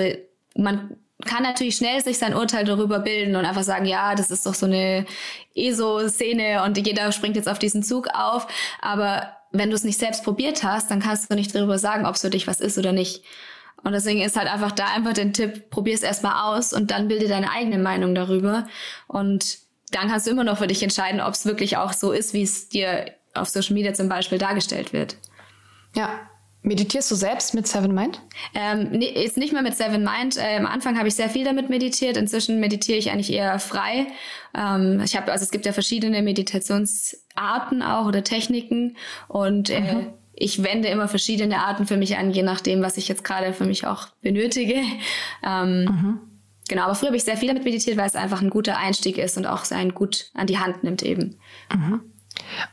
[0.55, 4.45] man kann natürlich schnell sich sein Urteil darüber bilden und einfach sagen, ja, das ist
[4.45, 5.05] doch so eine
[5.55, 8.47] ESO-Szene und jeder springt jetzt auf diesen Zug auf.
[8.81, 12.15] Aber wenn du es nicht selbst probiert hast, dann kannst du nicht darüber sagen, ob
[12.15, 13.23] es für dich was ist oder nicht.
[13.83, 17.07] Und deswegen ist halt einfach da einfach den Tipp, probier es erstmal aus und dann
[17.07, 18.67] bilde deine eigene Meinung darüber.
[19.07, 19.57] Und
[19.91, 22.43] dann kannst du immer noch für dich entscheiden, ob es wirklich auch so ist, wie
[22.43, 25.17] es dir auf Social Media zum Beispiel dargestellt wird.
[25.95, 26.09] Ja,
[26.63, 28.21] Meditierst du selbst mit Seven Mind?
[28.53, 30.37] Ähm, nee, jetzt nicht mehr mit Seven Mind.
[30.37, 32.17] Äh, am Anfang habe ich sehr viel damit meditiert.
[32.17, 34.05] Inzwischen meditiere ich eigentlich eher frei.
[34.55, 38.95] Ähm, ich habe, also es gibt ja verschiedene Meditationsarten auch oder Techniken
[39.27, 40.07] und äh, mhm.
[40.35, 43.65] ich wende immer verschiedene Arten für mich an, je nachdem, was ich jetzt gerade für
[43.65, 44.75] mich auch benötige.
[45.43, 46.19] Ähm, mhm.
[46.69, 49.17] Genau, aber früher habe ich sehr viel damit meditiert, weil es einfach ein guter Einstieg
[49.17, 51.37] ist und auch sein gut an die Hand nimmt eben.
[51.73, 52.01] Mhm.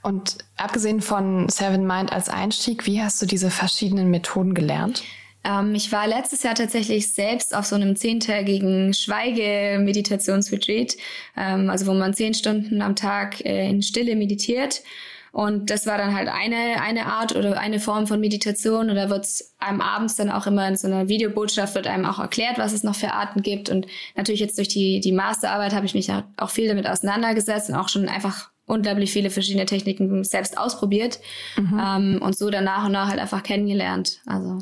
[0.02, 5.02] Und abgesehen von Seven Mind als Einstieg, wie hast du diese verschiedenen Methoden gelernt?
[5.44, 10.96] Ähm, ich war letztes Jahr tatsächlich selbst auf so einem zehntägigen Schweigemeditationsretreat,
[11.36, 14.82] ähm, also wo man zehn Stunden am Tag äh, in Stille meditiert.
[15.30, 18.90] Und das war dann halt eine, eine Art oder eine Form von Meditation.
[18.90, 19.26] Und da wird
[19.58, 22.82] einem abends dann auch immer in so einer Videobotschaft wird einem auch erklärt, was es
[22.82, 23.68] noch für Arten gibt.
[23.68, 23.86] Und
[24.16, 27.88] natürlich jetzt durch die, die Masterarbeit habe ich mich auch viel damit auseinandergesetzt und auch
[27.88, 31.18] schon einfach unglaublich viele verschiedene Techniken selbst ausprobiert
[31.56, 31.80] mhm.
[31.82, 34.20] ähm, und so dann nach und nach halt einfach kennengelernt.
[34.26, 34.58] Also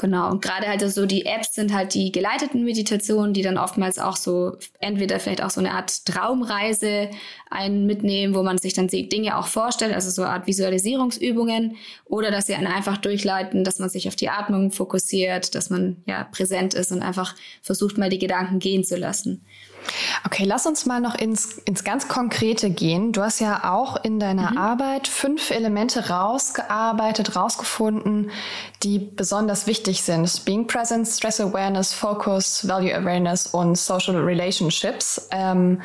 [0.00, 3.98] Genau, und gerade halt so die Apps sind halt die geleiteten Meditationen, die dann oftmals
[3.98, 7.10] auch so entweder vielleicht auch so eine Art Traumreise
[7.50, 12.30] einen mitnehmen, wo man sich dann Dinge auch vorstellt, also so eine Art Visualisierungsübungen oder
[12.30, 16.24] dass sie einen einfach durchleiten, dass man sich auf die Atmung fokussiert, dass man ja
[16.24, 19.44] präsent ist und einfach versucht mal die Gedanken gehen zu lassen.
[20.24, 23.12] Okay, lass uns mal noch ins, ins ganz Konkrete gehen.
[23.12, 24.58] Du hast ja auch in deiner mhm.
[24.58, 28.30] Arbeit fünf Elemente rausgearbeitet, rausgefunden,
[28.82, 30.44] die besonders wichtig sind.
[30.44, 35.28] Being Present, Stress Awareness, Focus, Value Awareness und Social Relationships.
[35.30, 35.80] Ähm,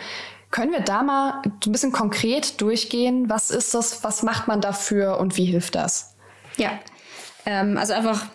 [0.52, 3.30] können wir da mal ein bisschen konkret durchgehen?
[3.30, 4.04] Was ist das?
[4.04, 6.16] Was macht man dafür und wie hilft das?
[6.58, 6.72] Ja,
[7.46, 8.26] ähm, also einfach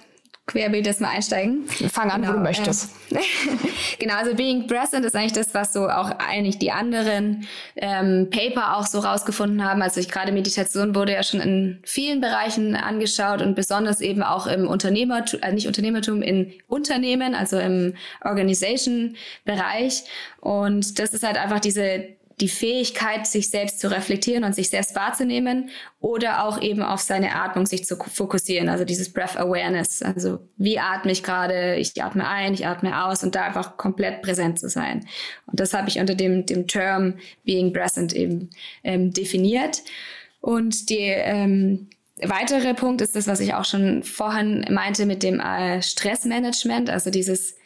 [0.47, 1.67] querbeet jetzt mal einsteigen.
[1.69, 2.91] Fang an, genau, wo du genau, möchtest.
[3.11, 3.19] Ähm,
[3.99, 8.77] genau, also Being Present ist eigentlich das, was so auch eigentlich die anderen ähm, Paper
[8.77, 9.83] auch so rausgefunden haben.
[9.83, 14.47] Also ich gerade Meditation wurde ja schon in vielen Bereichen angeschaut und besonders eben auch
[14.47, 20.05] im Unternehmertum, äh, nicht Unternehmertum, in Unternehmen, also im Organization-Bereich.
[20.41, 24.95] Und das ist halt einfach diese die Fähigkeit, sich selbst zu reflektieren und sich selbst
[24.95, 30.41] wahrzunehmen oder auch eben auf seine Atmung sich zu fokussieren, also dieses Breath Awareness, also
[30.57, 34.59] wie atme ich gerade, ich atme ein, ich atme aus und da einfach komplett präsent
[34.59, 35.07] zu sein.
[35.47, 38.51] Und das habe ich unter dem, dem Term Being Present eben
[38.83, 39.83] ähm, definiert.
[40.41, 41.89] Und die ähm,
[42.23, 47.11] weitere Punkt ist das, was ich auch schon vorhin meinte mit dem äh, Stressmanagement, also
[47.11, 47.57] dieses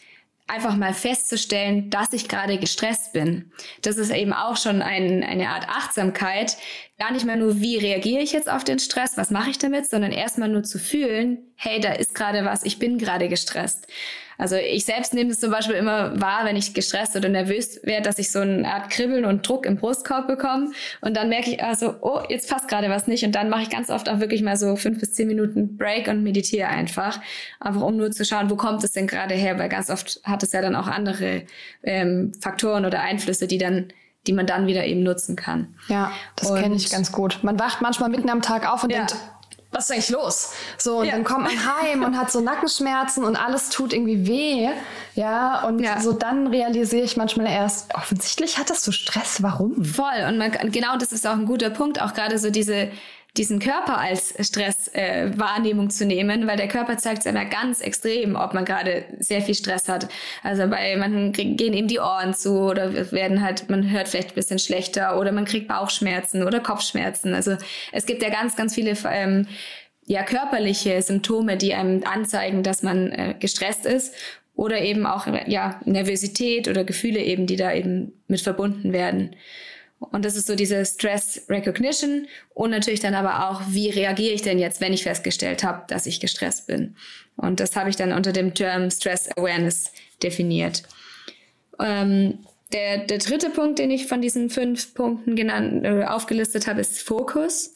[0.47, 3.51] einfach mal festzustellen, dass ich gerade gestresst bin.
[3.83, 6.57] Das ist eben auch schon ein, eine Art Achtsamkeit.
[6.99, 9.89] Gar nicht mehr nur, wie reagiere ich jetzt auf den Stress, was mache ich damit,
[9.89, 13.87] sondern erstmal nur zu fühlen, hey, da ist gerade was, ich bin gerade gestresst.
[14.45, 18.03] Also ich selbst nehme es zum Beispiel immer wahr, wenn ich gestresst oder nervös werde,
[18.03, 20.71] dass ich so eine Art Kribbeln und Druck im Brustkorb bekomme.
[21.01, 23.25] Und dann merke ich also, oh, jetzt passt gerade was nicht.
[23.25, 26.09] Und dann mache ich ganz oft auch wirklich mal so fünf bis zehn Minuten Break
[26.09, 27.21] und meditiere einfach.
[27.59, 29.59] Einfach um nur zu schauen, wo kommt es denn gerade her?
[29.59, 31.45] Weil ganz oft hat es ja dann auch andere
[31.83, 33.95] ähm, Faktoren oder Einflüsse, die dann
[34.27, 35.75] die man dann wieder eben nutzen kann.
[35.89, 37.41] Ja, das kenne ich ganz gut.
[37.43, 38.99] Man wacht manchmal mitten am Tag auf und ja.
[38.99, 39.17] denkt,
[39.75, 40.53] was ist eigentlich los?
[40.79, 41.13] So, und ja.
[41.13, 44.69] dann kommt man heim und hat so Nackenschmerzen und alles tut irgendwie weh.
[45.15, 46.01] Ja, und ja.
[46.01, 49.85] so dann realisiere ich manchmal erst, offensichtlich hat das so Stress, warum?
[49.85, 50.25] Voll.
[50.29, 52.91] Und man, genau das ist auch ein guter Punkt, auch gerade so diese,
[53.37, 58.37] diesen Körper als Stresswahrnehmung äh, zu nehmen, weil der Körper zeigt es immer ganz extrem,
[58.37, 60.09] ob man gerade sehr viel Stress hat.
[60.45, 64.35] Also bei manchen gehen eben die Ohren zu oder werden halt, man hört vielleicht ein
[64.37, 67.35] bisschen schlechter oder man kriegt Bauchschmerzen oder Kopfschmerzen.
[67.35, 67.57] Also
[67.91, 69.49] es gibt ja ganz, ganz viele ähm,
[70.07, 74.15] ja, körperliche Symptome, die einem anzeigen, dass man äh, gestresst ist
[74.55, 79.35] oder eben auch ja, Nervosität oder Gefühle eben, die da eben mit verbunden werden.
[79.99, 84.43] Und das ist so diese Stress Recognition und natürlich dann aber auch, wie reagiere ich
[84.43, 86.97] denn jetzt, wenn ich festgestellt habe, dass ich gestresst bin.
[87.37, 90.83] Und das habe ich dann unter dem Term Stress Awareness definiert.
[91.81, 92.39] Ähm,
[92.73, 97.03] der, der dritte Punkt, den ich von diesen fünf Punkten genannt, äh, aufgelistet habe, ist
[97.03, 97.75] Fokus.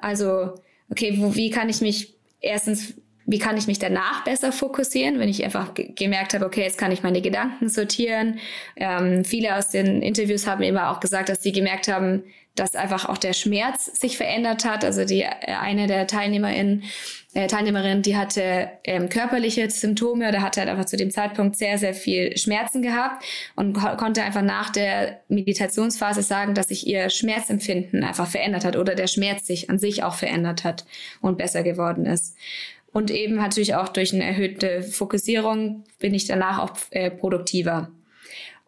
[0.00, 0.54] Also,
[0.90, 2.94] okay, wo, wie kann ich mich erstens
[3.26, 6.92] wie kann ich mich danach besser fokussieren, wenn ich einfach gemerkt habe, okay, jetzt kann
[6.92, 8.38] ich meine Gedanken sortieren.
[8.76, 12.22] Ähm, viele aus den Interviews haben immer auch gesagt, dass sie gemerkt haben,
[12.54, 14.84] dass einfach auch der Schmerz sich verändert hat.
[14.84, 16.84] Also die äh, eine der Teilnehmerinnen,
[17.34, 21.76] äh, Teilnehmerin, die hatte ähm, körperliche Symptome oder hatte halt einfach zu dem Zeitpunkt sehr,
[21.76, 23.24] sehr viel Schmerzen gehabt
[23.56, 28.76] und ko konnte einfach nach der Meditationsphase sagen, dass sich ihr Schmerzempfinden einfach verändert hat
[28.76, 30.86] oder der Schmerz sich an sich auch verändert hat
[31.20, 32.36] und besser geworden ist.
[32.96, 37.90] Und eben natürlich auch durch eine erhöhte Fokussierung bin ich danach auch äh, produktiver.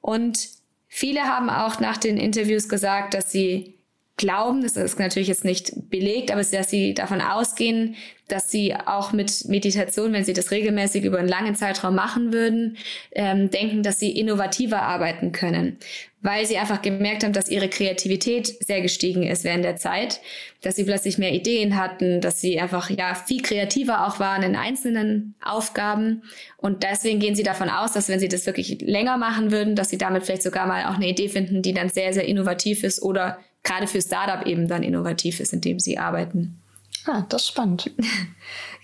[0.03, 0.51] Und
[0.87, 3.79] viele haben auch nach den Interviews gesagt, dass sie
[4.19, 9.15] glauben, das ist natürlich jetzt nicht belegt, aber dass sie davon ausgehen, dass sie auch
[9.15, 12.77] mit Meditation, wenn sie das regelmäßig über einen langen Zeitraum machen würden,
[13.13, 15.79] ähm, denken, dass sie innovativer arbeiten können,
[16.21, 20.21] weil sie einfach gemerkt haben, dass ihre Kreativität sehr gestiegen ist während der Zeit,
[20.63, 24.57] dass sie plötzlich mehr Ideen hatten, dass sie einfach ja viel kreativer auch waren in
[24.57, 26.23] einzelnen Aufgaben
[26.57, 29.91] und deswegen gehen sie davon aus, dass wenn sie das wirklich länger machen würden, dass
[29.91, 33.01] sie damit vielleicht sogar mal auch eine Idee finden, die dann sehr sehr innovativ ist
[33.01, 36.61] oder gerade für Startup eben dann innovativ ist, indem sie arbeiten.
[37.07, 37.91] Ah, das ist spannend.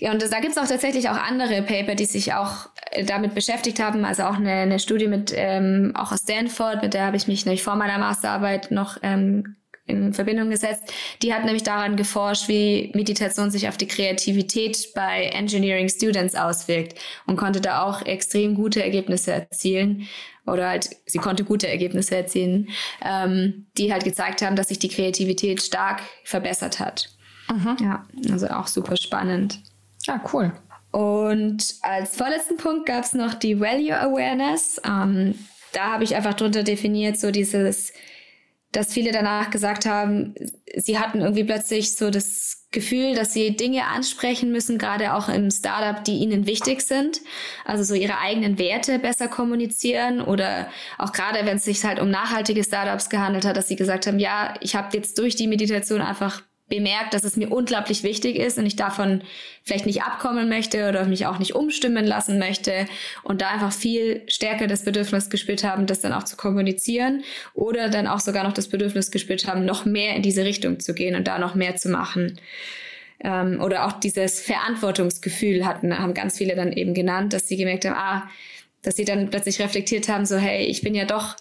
[0.00, 3.34] Ja, und da gibt es auch tatsächlich auch andere Paper, die sich auch äh, damit
[3.34, 4.04] beschäftigt haben.
[4.04, 7.46] Also auch eine, eine Studie mit, ähm, auch aus Stanford, mit der habe ich mich
[7.46, 10.92] nämlich vor meiner Masterarbeit noch ähm, in Verbindung gesetzt.
[11.22, 16.98] Die hat nämlich daran geforscht, wie Meditation sich auf die Kreativität bei Engineering Students auswirkt
[17.26, 20.08] und konnte da auch extrem gute Ergebnisse erzielen
[20.46, 22.68] oder halt sie konnte gute Ergebnisse erzielen,
[23.02, 27.10] ähm, die halt gezeigt haben, dass sich die Kreativität stark verbessert hat.
[27.50, 27.76] Mhm.
[27.80, 29.60] Ja, also auch super spannend.
[30.06, 30.52] Ah, cool.
[30.90, 34.80] Und als vorletzten Punkt gab es noch die Value Awareness.
[34.84, 35.34] Ähm,
[35.72, 37.92] da habe ich einfach drunter definiert, so dieses
[38.74, 40.34] dass viele danach gesagt haben,
[40.76, 45.50] sie hatten irgendwie plötzlich so das Gefühl, dass sie Dinge ansprechen müssen, gerade auch im
[45.50, 47.20] Startup, die ihnen wichtig sind.
[47.64, 52.10] Also so ihre eigenen Werte besser kommunizieren oder auch gerade, wenn es sich halt um
[52.10, 56.00] nachhaltige Startups gehandelt hat, dass sie gesagt haben, ja, ich habe jetzt durch die Meditation
[56.00, 59.22] einfach bemerkt, dass es mir unglaublich wichtig ist und ich davon
[59.62, 62.86] vielleicht nicht abkommen möchte oder mich auch nicht umstimmen lassen möchte
[63.22, 67.22] und da einfach viel stärker das Bedürfnis gespürt haben, das dann auch zu kommunizieren
[67.52, 70.94] oder dann auch sogar noch das Bedürfnis gespürt haben, noch mehr in diese Richtung zu
[70.94, 72.40] gehen und da noch mehr zu machen.
[73.20, 77.84] Ähm, oder auch dieses Verantwortungsgefühl hatten, haben ganz viele dann eben genannt, dass sie gemerkt
[77.84, 78.30] haben, ah,
[78.82, 81.36] dass sie dann plötzlich reflektiert haben, so hey, ich bin ja doch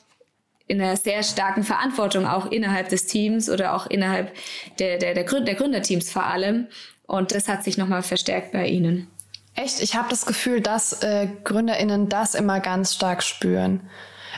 [0.68, 4.34] in einer sehr starken Verantwortung auch innerhalb des Teams oder auch innerhalb
[4.80, 6.68] der, der, der, Gründ der Gründerteams vor allem.
[7.06, 9.08] Und das hat sich nochmal verstärkt bei Ihnen.
[9.56, 9.82] Echt?
[9.82, 13.82] Ich habe das Gefühl, dass äh, GründerInnen das immer ganz stark spüren.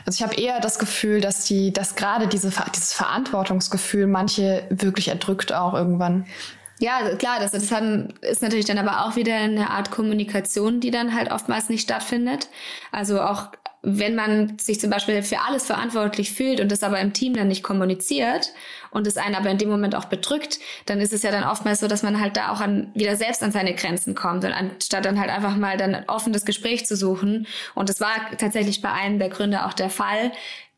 [0.04, 5.08] Also ich habe eher das Gefühl, dass die, dass gerade diese, dieses Verantwortungsgefühl manche wirklich
[5.08, 6.26] erdrückt auch irgendwann.
[6.78, 10.90] Ja, klar, das, das haben, ist natürlich dann aber auch wieder eine Art Kommunikation, die
[10.90, 12.48] dann halt oftmals nicht stattfindet.
[12.92, 13.48] Also auch
[13.88, 17.46] wenn man sich zum Beispiel für alles verantwortlich fühlt und das aber im Team dann
[17.46, 18.52] nicht kommuniziert
[18.90, 21.78] und es einen aber in dem Moment auch bedrückt, dann ist es ja dann oftmals
[21.78, 25.04] so, dass man halt da auch an, wieder selbst an seine Grenzen kommt und anstatt
[25.04, 27.46] dann halt einfach mal dann offen das Gespräch zu suchen.
[27.76, 30.32] Und das war tatsächlich bei einem der Gründer auch der Fall,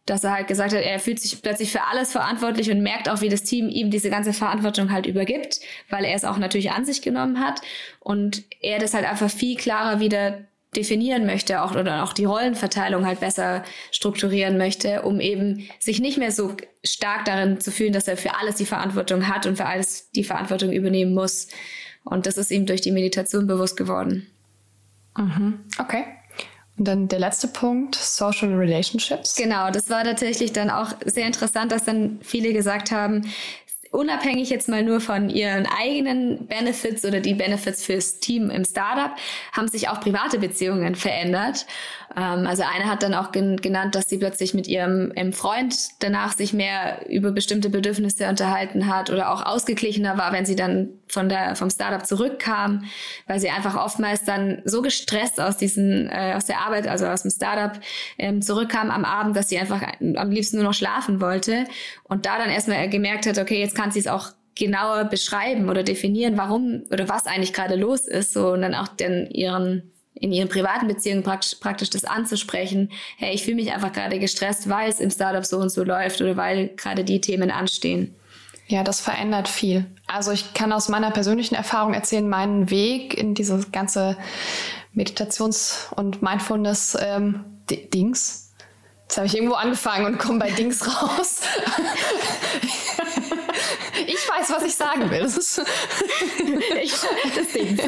[0.05, 3.23] dass er halt gesagt hat, er fühlt sich plötzlich für alles verantwortlich und merkt auch,
[3.23, 6.85] wie das Team ihm diese ganze Verantwortung halt übergibt, weil er es auch natürlich an
[6.85, 7.63] sich genommen hat
[8.01, 10.41] und er das halt einfach viel klarer wieder
[10.77, 16.19] definieren möchte auch oder auch die Rollenverteilung halt besser strukturieren möchte, um eben sich nicht
[16.19, 19.67] mehr so stark darin zu fühlen, dass er für alles die Verantwortung hat und für
[19.67, 21.49] alles die Verantwortung übernehmen muss.
[22.05, 24.27] Und das ist ihm durch die Meditation bewusst geworden.
[25.17, 25.61] Mhm.
[25.79, 26.05] Okay.
[26.77, 29.35] Und dann der letzte Punkt, Social Relationships.
[29.35, 33.29] Genau, das war tatsächlich dann auch sehr interessant, dass dann viele gesagt haben,
[33.91, 39.13] unabhängig jetzt mal nur von ihren eigenen Benefits oder die Benefits fürs Team im Startup,
[39.53, 41.67] haben sich auch private Beziehungen verändert.
[42.17, 45.75] Ähm, also eine hat dann auch gen genannt, dass sie plötzlich mit ihrem, ihrem Freund
[46.01, 50.91] danach sich mehr über bestimmte Bedürfnisse unterhalten hat oder auch ausgeglichener war, wenn sie dann
[51.09, 52.85] von der, vom Startup zurückkam,
[53.27, 57.23] weil sie einfach oftmals dann so gestresst aus diesen, äh, aus der Arbeit, also aus
[57.23, 57.81] dem Startup,
[58.19, 61.65] ähm, zurückkam am Abend, dass sie einfach am liebsten nur noch schlafen wollte
[62.05, 65.85] und da dann erstmal gemerkt hat, okay, jetzt kann sie es auch genauer beschreiben oder
[65.85, 70.33] definieren, warum oder was eigentlich gerade los ist, so und dann auch den ihren in
[70.33, 74.91] ihren privaten Beziehungen praktisch, praktisch das anzusprechen, hey, ich fühle mich einfach gerade gestresst, weil
[74.91, 78.17] es im Startup so und so läuft oder weil gerade die Themen anstehen.
[78.67, 79.87] Ja, das verändert viel.
[80.09, 84.17] Also ich kann aus meiner persönlichen Erfahrung erzählen, meinen Weg in dieses ganze
[84.93, 86.99] Meditations- und Mindfulness-Dings.
[87.01, 88.45] Ähm,
[89.05, 91.43] Jetzt habe ich irgendwo angefangen und komme bei Dings raus.
[94.07, 95.21] ich weiß, was ich sagen will.
[95.21, 95.59] Das ist
[96.83, 96.93] ich,
[97.37, 97.79] das Ding.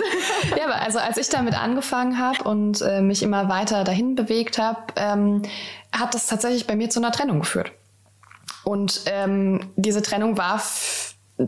[0.57, 4.59] Ja, aber also als ich damit angefangen habe und äh, mich immer weiter dahin bewegt
[4.59, 5.42] habe, ähm,
[5.92, 7.73] hat das tatsächlich bei mir zu einer Trennung geführt.
[8.64, 10.62] Und ähm, diese Trennung war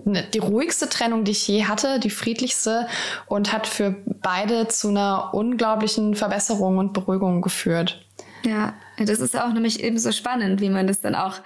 [0.05, 2.89] ne, die ruhigste Trennung, die ich je hatte, die friedlichste
[3.27, 8.05] und hat für beide zu einer unglaublichen Verbesserung und Beruhigung geführt.
[8.45, 11.37] Ja, das ist auch nämlich eben so spannend, wie man das dann auch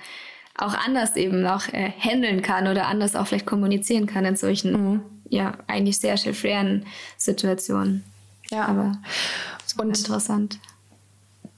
[0.58, 4.72] auch anders eben auch äh, handeln kann oder anders auch vielleicht kommunizieren kann in solchen
[4.72, 5.00] mhm.
[5.28, 8.04] ja eigentlich sehr schweren Situationen.
[8.50, 8.92] Ja, aber
[9.78, 10.58] und interessant.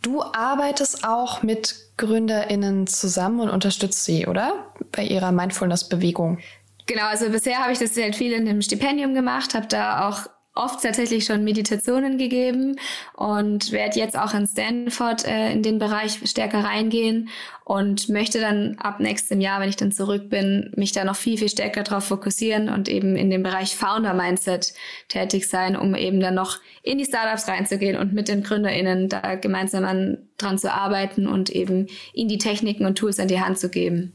[0.02, 4.54] Du arbeitest auch mit GründerInnen zusammen und unterstützt sie, oder?
[4.92, 6.38] Bei ihrer Mindfulness-Bewegung.
[6.86, 10.28] Genau, also bisher habe ich das halt viel in einem Stipendium gemacht, habe da auch
[10.58, 12.76] oft tatsächlich schon Meditationen gegeben
[13.14, 17.28] und werde jetzt auch in Stanford äh, in den Bereich stärker reingehen
[17.64, 21.38] und möchte dann ab nächstem Jahr, wenn ich dann zurück bin, mich da noch viel,
[21.38, 24.74] viel stärker darauf fokussieren und eben in dem Bereich Founder Mindset
[25.08, 29.36] tätig sein, um eben dann noch in die Startups reinzugehen und mit den GründerInnen da
[29.36, 33.58] gemeinsam an, dran zu arbeiten und eben ihnen die Techniken und Tools an die Hand
[33.58, 34.12] zu geben.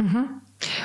[0.00, 0.40] Mhm.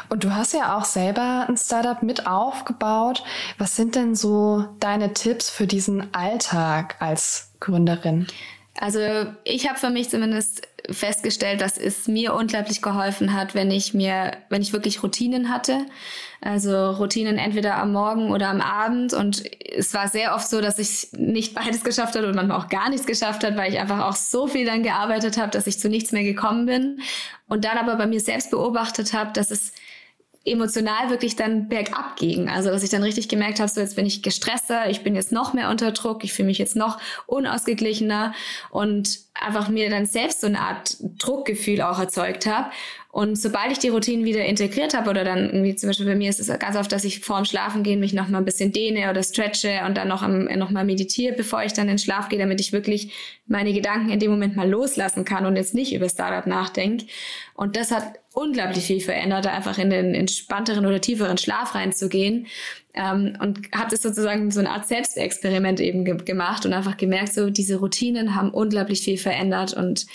[0.10, 3.24] Und du hast ja auch selber ein Startup mit aufgebaut.
[3.58, 8.28] Was sind denn so deine Tipps für diesen Alltag als Gründerin?
[8.80, 9.00] Also
[9.44, 14.38] ich habe für mich zumindest festgestellt, dass es mir unglaublich geholfen hat, wenn ich mir,
[14.50, 15.86] wenn ich wirklich Routinen hatte.
[16.42, 19.14] Also Routinen entweder am Morgen oder am Abend.
[19.14, 19.44] Und
[19.76, 22.90] es war sehr oft so, dass ich nicht beides geschafft habe und manchmal auch gar
[22.90, 25.90] nichts geschafft hat, weil ich einfach auch so viel dann gearbeitet habe, dass ich zu
[25.90, 27.02] nichts mehr gekommen bin.
[27.48, 29.74] Und dann aber bei mir selbst beobachtet habe, dass es
[30.50, 32.50] emotional wirklich dann bergab ging.
[32.50, 35.32] Also dass ich dann richtig gemerkt habe, so jetzt bin ich gestresster, ich bin jetzt
[35.32, 38.34] noch mehr unter Druck, ich fühle mich jetzt noch unausgeglichener
[38.70, 42.70] und einfach mir dann selbst so eine Art Druckgefühl auch erzeugt habe.
[43.12, 46.30] Und sobald ich die Routinen wieder integriert habe oder dann irgendwie zum Beispiel bei mir
[46.30, 49.10] ist es ganz oft, dass ich vorm Schlafen gehen mich noch mal ein bisschen dehne
[49.10, 52.38] oder stretche und dann noch, noch mal meditiere, bevor ich dann in den Schlaf gehe,
[52.38, 53.12] damit ich wirklich
[53.48, 57.08] meine Gedanken in dem Moment mal loslassen kann und jetzt nicht über Startup nachdenke.
[57.56, 62.48] Und das hat unglaublich viel verändert, da einfach in den entspannteren oder tieferen Schlaf reinzugehen.
[62.94, 67.34] Ähm, und habe das sozusagen so eine Art Selbstexperiment eben ge gemacht und einfach gemerkt,
[67.34, 70.08] so diese Routinen haben unglaublich viel verändert und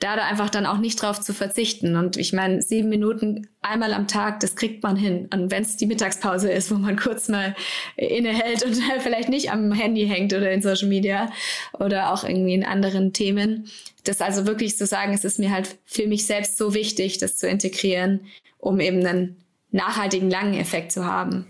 [0.00, 1.96] da da einfach dann auch nicht drauf zu verzichten.
[1.96, 5.28] Und ich meine, sieben Minuten einmal am Tag, das kriegt man hin.
[5.32, 7.54] Und wenn es die Mittagspause ist, wo man kurz mal
[7.96, 11.30] innehält und vielleicht nicht am Handy hängt oder in Social Media
[11.72, 13.70] oder auch irgendwie in anderen Themen,
[14.02, 17.36] das also wirklich zu sagen, es ist mir halt für mich selbst so wichtig, das
[17.36, 18.20] zu integrieren,
[18.58, 19.36] um eben einen
[19.70, 21.46] nachhaltigen, langen Effekt zu haben.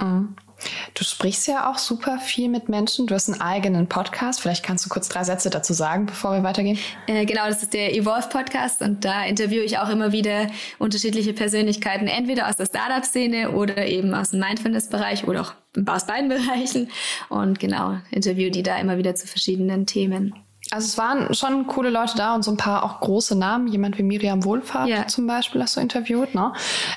[0.00, 0.36] Mhm.
[0.94, 3.06] Du sprichst ja auch super viel mit Menschen.
[3.06, 4.40] Du hast einen eigenen Podcast.
[4.40, 6.78] Vielleicht kannst du kurz drei Sätze dazu sagen, bevor wir weitergehen.
[7.06, 10.48] Äh, genau, das ist der Evolve Podcast und da interviewe ich auch immer wieder
[10.78, 15.54] unterschiedliche Persönlichkeiten, entweder aus der Startup-Szene oder eben aus dem Mindfulness-Bereich oder auch
[15.86, 16.90] aus beiden Bereichen.
[17.28, 20.34] Und genau, interviewe die da immer wieder zu verschiedenen Themen.
[20.72, 23.66] Also es waren schon coole Leute da und so ein paar auch große Namen.
[23.68, 25.06] Jemand wie Miriam Wohlfahrt ja.
[25.06, 26.34] zum Beispiel hast du interviewt.
[26.34, 26.54] Ne?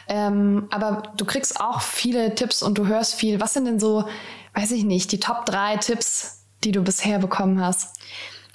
[0.08, 3.42] Ähm, aber du kriegst auch viele Tipps und du hörst viel.
[3.42, 4.06] Was sind denn so,
[4.54, 8.00] weiß ich nicht, die Top drei Tipps, die du bisher bekommen hast?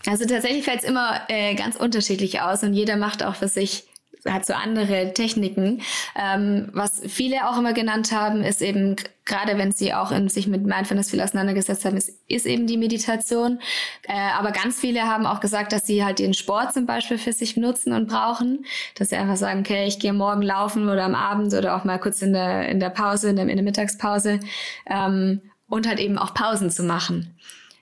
[0.07, 3.90] Also tatsächlich fällt es immer äh, ganz unterschiedlich aus und jeder macht auch für sich
[4.29, 5.83] hat so andere Techniken.
[6.17, 10.47] Ähm, was viele auch immer genannt haben, ist eben, gerade wenn sie auch in, sich
[10.47, 13.61] mit Mindfulness viel auseinandergesetzt haben, ist, ist eben die Meditation.
[14.07, 17.33] Äh, aber ganz viele haben auch gesagt, dass sie halt den Sport zum Beispiel für
[17.33, 18.65] sich nutzen und brauchen.
[18.97, 21.99] Dass sie einfach sagen, okay, ich gehe morgen laufen oder am Abend oder auch mal
[21.99, 24.41] kurz in der, in der Pause, in der, in der Mittagspause.
[24.87, 27.35] Ähm, und halt eben auch Pausen zu machen.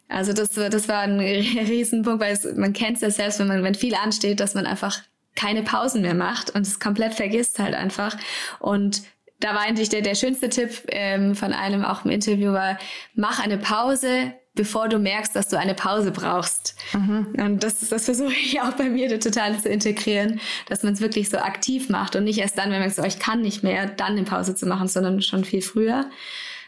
[0.09, 3.63] Also das, das war ein Riesenpunkt, weil es, man kennt es ja selbst, wenn man,
[3.63, 5.03] wenn viel ansteht, dass man einfach
[5.39, 8.17] keine Pausen mehr macht und es komplett vergisst halt einfach.
[8.59, 9.03] Und
[9.39, 12.77] da war eigentlich der, der schönste Tipp ähm, von einem auch im Interview war,
[13.15, 16.75] mach eine Pause, bevor du merkst, dass du eine Pause brauchst.
[16.93, 17.37] Mhm.
[17.39, 21.29] Und das, das versuche ich auch bei mir total zu integrieren, dass man es wirklich
[21.29, 23.87] so aktiv macht und nicht erst dann, wenn man sagt, oh, ich kann nicht mehr,
[23.87, 26.11] dann eine Pause zu machen, sondern schon viel früher.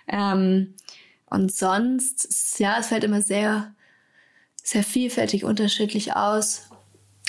[0.07, 0.75] Ähm,
[1.27, 3.75] und sonst, ja, es fällt immer sehr,
[4.63, 6.70] sehr vielfältig unterschiedlich aus.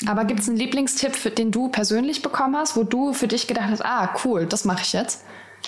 [0.08, 3.48] Aber gibt es einen Lieblingstipp, für, den du persönlich bekommen hast, wo du für dich
[3.48, 5.24] gedacht hast, ah, cool, das mache ich jetzt?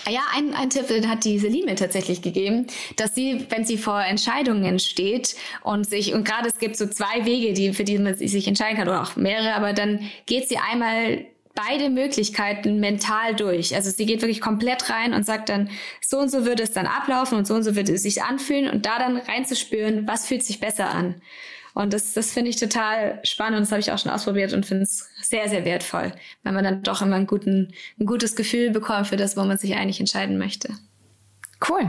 [0.08, 2.66] Ja, ein, ein Tipp den hat die mir tatsächlich gegeben,
[2.96, 7.24] dass sie, wenn sie vor Entscheidungen steht und sich, und gerade es gibt so zwei
[7.24, 10.58] Wege, die, für die man sich entscheiden kann, oder auch mehrere, aber dann geht sie
[10.58, 11.24] einmal
[11.54, 13.74] beide Möglichkeiten mental durch.
[13.74, 15.70] Also sie geht wirklich komplett rein und sagt dann,
[16.00, 18.68] so und so würde es dann ablaufen und so und so würde es sich anfühlen
[18.68, 21.22] und da dann reinzuspüren, was fühlt sich besser an.
[21.74, 24.64] Und das, das finde ich total spannend und das habe ich auch schon ausprobiert und
[24.64, 26.12] finde es sehr, sehr wertvoll,
[26.44, 29.58] weil man dann doch immer einen guten, ein gutes Gefühl bekommt für das, wo man
[29.58, 30.74] sich eigentlich entscheiden möchte.
[31.68, 31.88] Cool.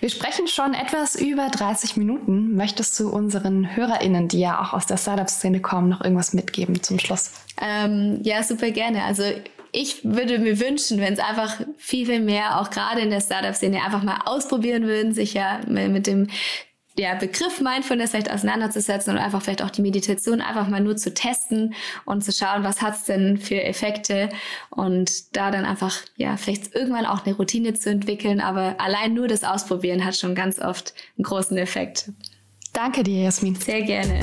[0.00, 2.54] Wir sprechen schon etwas über 30 Minuten.
[2.54, 6.98] Möchtest du unseren HörerInnen, die ja auch aus der Startup-Szene kommen, noch irgendwas mitgeben zum
[6.98, 7.30] Schluss?
[7.60, 9.04] Ähm, ja, super gerne.
[9.04, 9.22] Also
[9.72, 13.82] ich würde mir wünschen, wenn es einfach viel, viel mehr, auch gerade in der Startup-Szene,
[13.82, 16.28] einfach mal ausprobieren würden, sich ja mit dem
[16.98, 21.12] der Begriff Mindfulness vielleicht auseinanderzusetzen und einfach vielleicht auch die Meditation einfach mal nur zu
[21.12, 21.74] testen
[22.04, 24.30] und zu schauen, was hat's denn für Effekte
[24.70, 29.28] und da dann einfach, ja, vielleicht irgendwann auch eine Routine zu entwickeln, aber allein nur
[29.28, 32.10] das Ausprobieren hat schon ganz oft einen großen Effekt.
[32.72, 33.54] Danke dir, Jasmin.
[33.54, 34.20] Sehr gerne.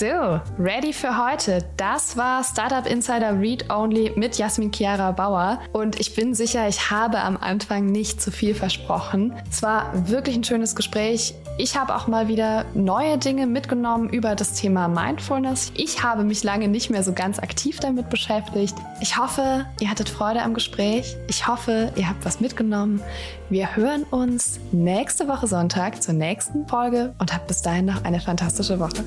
[0.00, 1.62] So, ready für heute.
[1.76, 5.60] Das war Startup Insider Read Only mit Jasmin Chiara Bauer.
[5.74, 9.34] Und ich bin sicher, ich habe am Anfang nicht zu viel versprochen.
[9.50, 11.34] Es war wirklich ein schönes Gespräch.
[11.58, 15.70] Ich habe auch mal wieder neue Dinge mitgenommen über das Thema Mindfulness.
[15.76, 18.76] Ich habe mich lange nicht mehr so ganz aktiv damit beschäftigt.
[19.02, 21.14] Ich hoffe, ihr hattet Freude am Gespräch.
[21.28, 23.02] Ich hoffe, ihr habt was mitgenommen.
[23.50, 28.20] Wir hören uns nächste Woche Sonntag zur nächsten Folge und habt bis dahin noch eine
[28.20, 29.04] fantastische Woche.